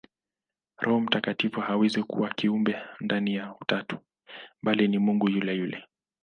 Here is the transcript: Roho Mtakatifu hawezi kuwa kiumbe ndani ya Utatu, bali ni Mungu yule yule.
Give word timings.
Roho 0.77 0.99
Mtakatifu 1.01 1.61
hawezi 1.61 2.03
kuwa 2.03 2.29
kiumbe 2.29 2.79
ndani 2.99 3.35
ya 3.35 3.55
Utatu, 3.61 3.97
bali 4.63 4.87
ni 4.87 4.97
Mungu 4.99 5.29
yule 5.29 5.55
yule. 5.55 5.87